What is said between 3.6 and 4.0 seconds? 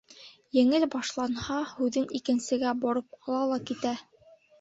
китә.